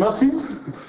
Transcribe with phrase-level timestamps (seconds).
[0.00, 0.32] nothing?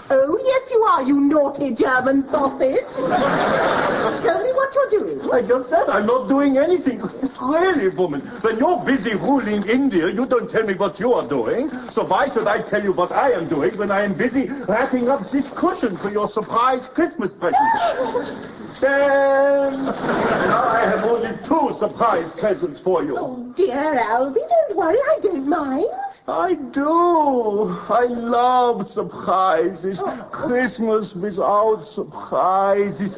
[0.09, 2.87] Oh, yes, you are, you naughty German sausage.
[2.95, 5.19] Tell me what you're doing.
[5.31, 7.03] I just said I'm not doing anything.
[7.41, 11.69] Really, woman, when you're busy ruling India, you don't tell me what you are doing.
[11.91, 15.09] So why should I tell you what I am doing when I am busy wrapping
[15.09, 18.57] up this cushion for your surprise Christmas present?
[18.81, 23.15] Now I have only two surprise presents for you.
[23.17, 25.85] Oh, dear Albie, don't worry, I don't mind.
[26.27, 26.89] I do.
[26.89, 29.99] I love surprises.
[30.01, 30.29] Oh.
[30.31, 33.13] Christmas without surprises.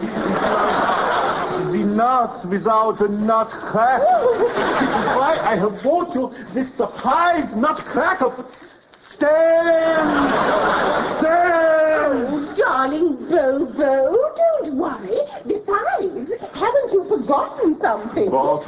[1.71, 4.05] The nuts without a nutcracker.
[4.05, 4.49] Oh.
[5.17, 8.45] Why I have bought you this surprise nutcracker.
[9.16, 10.52] Stand!
[18.03, 18.31] Something?
[18.31, 18.64] What?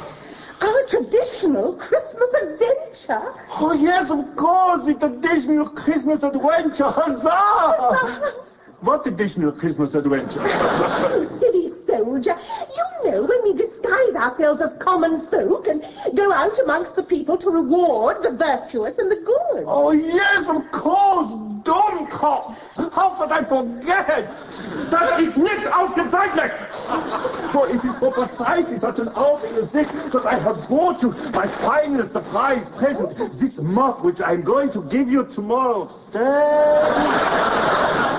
[0.60, 3.28] Our traditional Christmas adventure.
[3.60, 6.88] Oh, yes, of course, the traditional Christmas adventure.
[6.88, 8.32] Huzzah!
[8.80, 10.40] what additional Christmas adventure?
[11.16, 12.32] You silly soldier.
[12.74, 15.82] You know when we disguise ourselves as common folk and
[16.16, 19.64] go out amongst the people to reward the virtuous and the good.
[19.66, 21.28] Oh, yes, of course,
[21.64, 22.56] Dummkopf.
[22.92, 24.24] How could I forget?
[24.90, 26.52] Das ist nicht ausgezeichnet.
[27.52, 31.10] For it is for precisely such an outing as this that I have brought you
[31.32, 35.88] my final surprise present, this muff which I'm going to give you tomorrow.
[36.10, 37.06] Stand!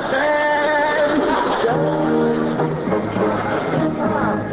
[0.10, 0.48] Stand!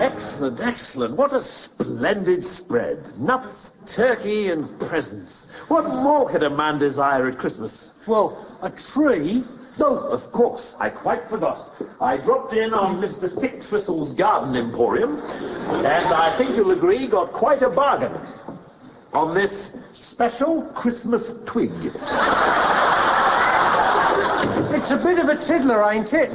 [0.01, 1.17] Excellent, excellent.
[1.17, 3.13] What a splendid spread.
[3.19, 5.47] Nuts, turkey, and presents.
[5.69, 7.91] What more could a man desire at Christmas?
[8.07, 9.45] Well, a tree?
[9.79, 10.75] No, of course.
[10.79, 11.73] I quite forgot.
[12.01, 13.29] I dropped in on Mr.
[13.41, 18.13] Thicktwistle's Garden Emporium, and I think you'll agree got quite a bargain
[19.13, 21.71] on this special Christmas twig.
[24.75, 26.31] It's a bit of a tiddler, ain't it?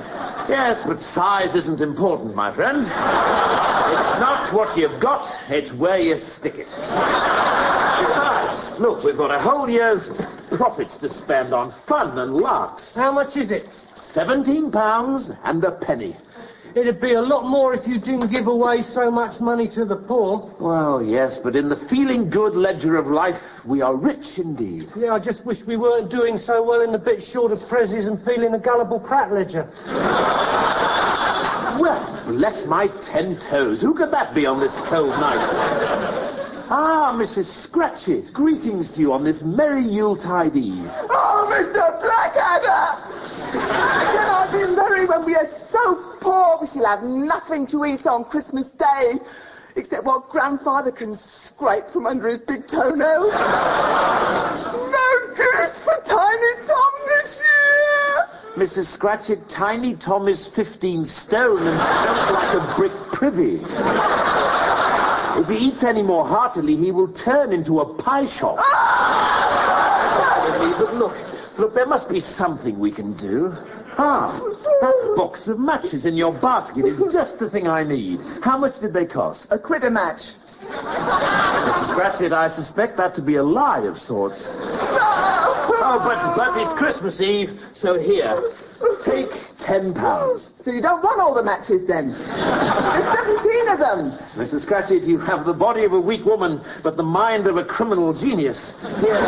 [0.50, 2.80] Yes, but size isn't important, my friend.
[2.80, 6.68] It's not what you've got, it's where you stick it.
[8.00, 10.10] Besides, look, we've got a whole year's
[10.58, 12.94] profits to spend on fun and larks.
[12.96, 13.64] How much is it?
[14.14, 16.16] Seventeen pounds and a penny.
[16.76, 19.96] It'd be a lot more if you didn't give away so much money to the
[19.96, 20.54] poor.
[20.60, 24.84] Well, yes, but in the feeling good ledger of life, we are rich indeed.
[24.96, 28.08] Yeah, I just wish we weren't doing so well in the bit short of prezzies
[28.08, 29.68] and feeling a gullible prat ledger.
[31.82, 33.82] Well, bless my ten toes.
[33.82, 36.09] Who could that be on this cold night?
[36.72, 37.50] Ah, Mrs.
[37.66, 40.86] Scratchit, greetings to you on this merry Yuletide Eve.
[41.10, 41.82] Oh, Mr.
[41.98, 43.02] Blackadder!
[44.14, 48.06] Can I be merry when we are so poor we shall have nothing to eat
[48.06, 49.18] on Christmas Day
[49.78, 53.34] except what grandfather can scrape from under his big toenail?
[54.94, 58.68] no goose for Tiny Tom this year!
[58.68, 58.94] Mrs.
[58.94, 63.58] Scratchit, Tiny Tom is 15 stone and built like a brick privy.
[65.40, 68.58] If he eats any more heartily, he will turn into a pie shop.
[70.78, 71.16] but look,
[71.58, 73.54] look, there must be something we can do.
[73.98, 74.38] Ah,
[74.82, 78.20] that box of matches in your basket is just the thing I need.
[78.44, 79.48] How much did they cost?
[79.50, 80.20] A quid a match.
[80.60, 81.94] Mrs.
[81.94, 84.46] Scratchit, I suspect that to be a lie of sorts.
[84.52, 88.36] Oh, but, but it's Christmas Eve, so here,
[89.06, 89.32] take
[89.66, 90.50] ten pounds.
[90.64, 92.12] So you don't want all the matches then?
[92.12, 94.18] There's 17 of them.
[94.36, 94.66] Mrs.
[94.66, 98.14] Scratchit, you have the body of a weak woman, but the mind of a criminal
[98.14, 98.74] genius.
[99.02, 99.20] Here,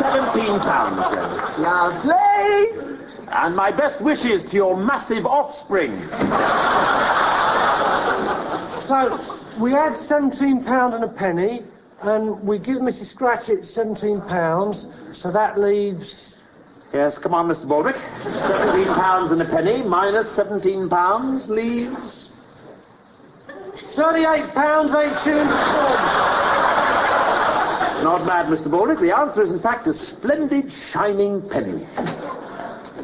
[0.00, 1.62] seventeen pounds then.
[1.62, 3.06] Lovely.
[3.28, 5.98] And my best wishes to your massive offspring.
[8.86, 9.18] So,
[9.60, 11.62] we had £17 and a penny,
[12.02, 13.10] and we give Mrs.
[13.10, 16.35] Scratchit £17, so that leaves...
[16.92, 17.66] Yes, come on, Mr.
[17.66, 17.96] Baldrick.
[18.48, 22.30] Seventeen pounds and a penny minus seventeen pounds leaves.
[23.96, 25.52] £38 8 shillings.
[28.04, 28.68] Not bad, Mr.
[28.68, 29.00] Baldrick.
[29.00, 31.84] The answer is, in fact, a splendid shining penny.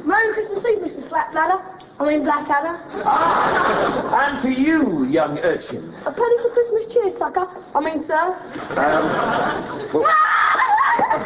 [0.06, 1.10] Merry Christmas Eve, Mr.
[1.10, 1.60] Slapladder.
[2.00, 2.80] I mean Blackadder.
[3.04, 5.92] And to you, young urchin.
[6.06, 7.46] A penny for Christmas cheer, sucker.
[7.74, 8.34] I mean, sir.
[8.80, 10.06] Um, well,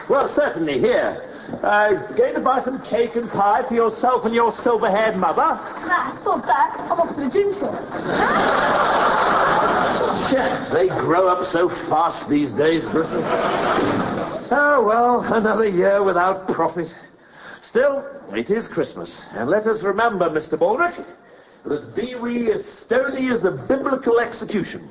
[0.11, 1.36] well, certainly, here.
[1.63, 5.55] Uh, going to buy some cake and pie for yourself and your silver-haired mother?
[5.87, 6.75] Nah, sod that.
[6.79, 7.73] I'm off to the gym shop.
[10.27, 13.23] They grow up so fast these days, Bristol.
[14.51, 16.89] Oh, well, another year without profit.
[17.63, 19.25] Still, it is Christmas.
[19.33, 20.55] And let us remember, Mr.
[20.59, 20.97] Baldrick,
[21.69, 24.89] that we as stony as a biblical execution.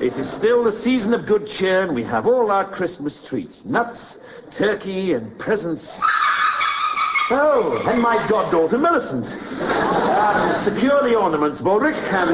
[0.00, 3.64] It is still the season of good cheer, and we have all our Christmas treats
[3.66, 4.18] nuts,
[4.56, 5.84] turkey, and presents.
[7.30, 9.24] Oh, and my goddaughter, Millicent.
[10.64, 12.30] Secure the ornaments, Baldrick, and...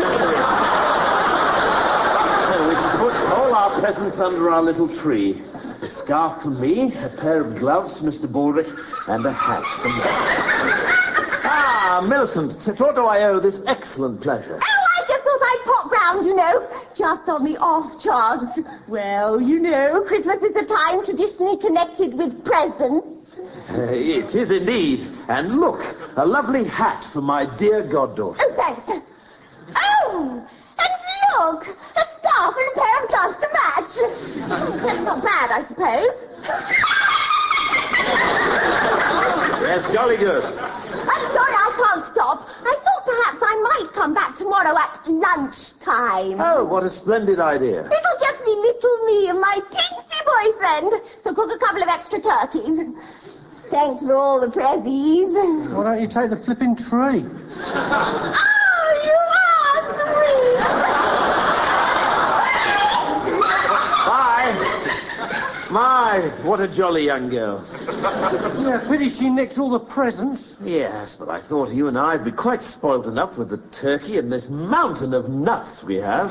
[2.48, 5.42] so we can put all our presents under our little tree.
[5.82, 8.30] A scarf for me, a pair of gloves for Mr.
[8.30, 8.70] Baldrick,
[9.08, 11.03] and a hat for me.
[11.94, 14.58] Ah, Millicent, to what do I owe this excellent pleasure?
[14.58, 18.50] Oh, I just thought I'd pop round, you know, just on the off chance.
[18.88, 23.38] Well, you know, Christmas is a time traditionally connected with presents.
[23.70, 25.06] Uh, it is indeed.
[25.30, 25.78] And look,
[26.18, 28.42] a lovely hat for my dear goddaughter.
[28.42, 28.90] Oh, thanks.
[28.90, 30.92] Oh, and
[31.38, 33.94] look, a scarf and a pair of gloves to match.
[34.82, 36.10] That's not bad, I suppose.
[39.62, 40.44] Yes, jolly good.
[40.44, 42.44] I'm sorry I can't stop.
[42.44, 46.40] I thought perhaps I might come back tomorrow at lunchtime.
[46.42, 47.86] Oh, what a splendid idea.
[47.86, 50.92] It'll just be little me and my teensy boyfriend.
[51.22, 52.80] So cook a couple of extra turkeys.
[53.70, 55.30] Thanks for all the prezzies.
[55.72, 57.22] Why don't you take the flipping tree?
[57.62, 61.64] Ah, Oh, you are sweet.
[66.14, 67.66] My, what a jolly young girl.
[68.64, 70.54] Yeah, pity she nicked all the presents.
[70.62, 74.30] Yes, but I thought you and I'd be quite spoilt enough with the turkey and
[74.30, 76.30] this mountain of nuts we have.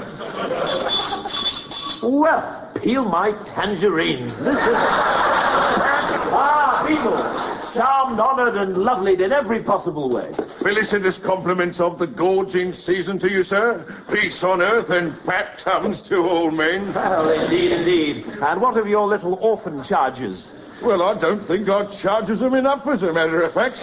[2.01, 4.31] Well, peel my tangerines.
[4.39, 4.75] This is.
[6.31, 7.52] ah, people.
[7.73, 10.31] Charmed, honoured, and lovelied in every possible way.
[10.61, 13.83] Felicitous compliments of the gorging season to you, sir.
[14.11, 16.93] Peace on earth and fat tums to all men.
[16.93, 18.25] Well, indeed, indeed.
[18.41, 20.51] And what of your little orphan charges?
[20.85, 23.77] Well, I don't think our charges them enough, as a matter of fact.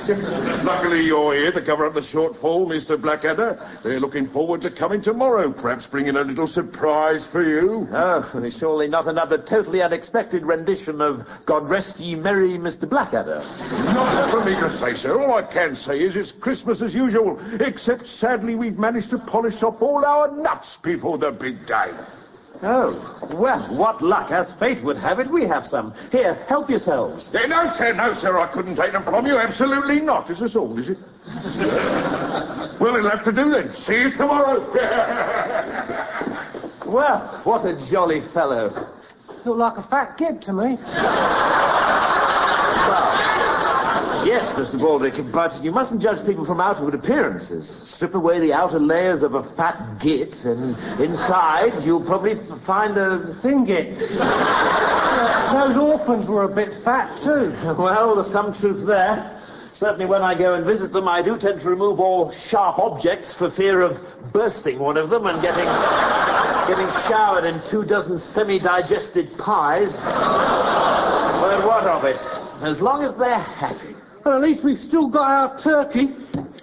[0.62, 3.00] Luckily, you're here to cover up the shortfall, Mr.
[3.00, 3.80] Blackadder.
[3.82, 7.88] They're looking forward to coming tomorrow, perhaps bringing a little surprise for you.
[7.90, 12.88] Oh, surely not another totally unexpected rendition of God Rest Ye Merry Mr.
[12.88, 13.40] Blackadder.
[13.94, 15.18] Not for me to say sir.
[15.18, 19.62] All I can say is it's Christmas as usual, except sadly we've managed to polish
[19.62, 21.92] up all our nuts before the big day.
[22.62, 24.30] Oh, well, what luck.
[24.30, 25.94] As fate would have it, we have some.
[26.12, 27.28] Here, help yourselves.
[27.32, 29.38] Eh, no, sir, no, sir, I couldn't take them from you.
[29.38, 30.30] Absolutely not.
[30.30, 30.98] Is this all, is it?
[32.80, 33.74] well, it'll have to do then.
[33.86, 34.66] See you tomorrow.
[36.86, 38.92] Well, what a jolly fellow.
[39.44, 40.76] You're like a fat gib to me.
[44.24, 44.76] Yes, Mr.
[44.76, 47.64] Baldrick, but you mustn't judge people from outward appearances.
[47.96, 52.96] Strip away the outer layers of a fat git, and inside you'll probably f- find
[52.98, 53.96] a Thing it.
[55.50, 57.50] Those orphans were a bit fat too.
[57.78, 59.40] Well, there's some truth there.
[59.74, 63.34] Certainly when I go and visit them, I do tend to remove all sharp objects
[63.38, 63.92] for fear of
[64.32, 65.64] bursting one of them and getting,
[66.68, 69.94] getting showered in two dozen semi-digested pies.
[71.40, 72.16] But what of it?
[72.62, 73.96] As long as they're happy.
[74.24, 76.08] Well, at least we've still got our turkey.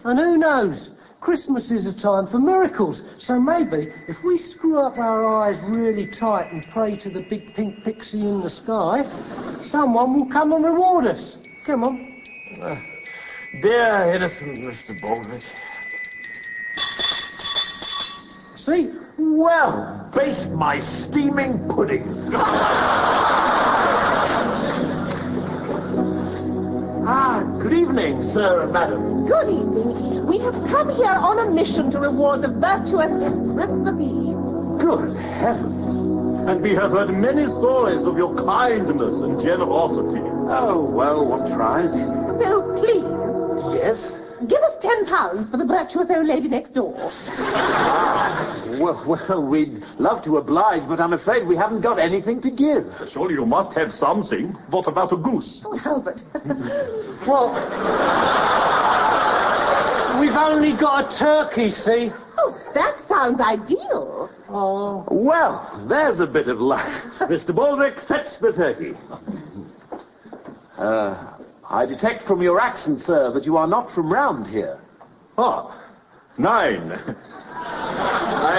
[0.04, 0.92] And who knows?
[1.19, 3.01] Christmas is a time for miracles.
[3.19, 7.54] So maybe if we screw up our eyes really tight and pray to the big
[7.56, 9.01] pink pixie in the sky,
[9.69, 11.36] someone will come and reward us.
[11.65, 12.21] Come on.
[12.62, 12.80] Uh,
[13.62, 15.01] dear innocent Mr.
[15.01, 15.42] Baldrick.
[18.57, 18.92] See?
[19.18, 22.18] Well, base my steaming puddings.
[27.97, 29.25] evening, sir and madam.
[29.25, 30.27] Good evening.
[30.27, 34.37] We have come here on a mission to reward the virtuous this Christmas Eve.
[34.77, 35.97] Good heavens.
[36.47, 40.21] and we have heard many stories of your kindness and generosity.
[40.54, 41.89] Oh, well, what tries.
[42.37, 43.04] So please,
[43.81, 43.97] Yes?
[44.47, 46.94] give us ten pounds for the virtuous old lady next door.
[46.97, 48.46] Ah.
[48.80, 52.86] Well, well, we'd love to oblige, but I'm afraid we haven't got anything to give.
[53.14, 54.54] Surely you must have something.
[54.69, 55.64] What about a goose?
[55.66, 56.21] Oh, Albert.
[57.28, 57.50] Well,
[60.21, 62.12] we've only got a turkey, see?
[62.38, 64.30] oh, that sounds ideal.
[64.50, 65.06] Oh.
[65.12, 66.88] Well, there's a bit of luck.
[67.21, 67.50] Mr.
[67.50, 68.94] Baldrick, fetch the turkey.
[70.78, 71.33] Uh,
[71.69, 74.80] I detect from your accent, sir, that you are not from round here.
[75.38, 75.90] Ah,
[76.38, 76.92] nine.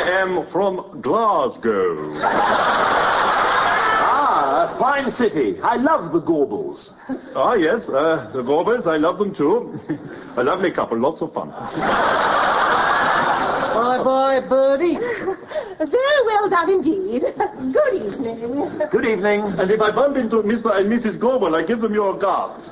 [0.09, 2.15] I am from Glasgow.
[4.11, 5.61] Ah, a fine city.
[5.63, 6.91] I love the Gorbals.
[7.35, 9.79] Ah, yes, uh, the Gorbals, I love them too.
[10.37, 11.51] A lovely couple, lots of fun.
[13.79, 14.95] Bye-bye, birdie.
[14.97, 17.23] Very well done indeed.
[17.73, 18.81] Good evening.
[18.91, 19.43] Good evening.
[19.59, 20.73] And if I bump into Mr.
[20.75, 21.19] and Mrs.
[21.21, 22.65] Gorbel, I give them your regards.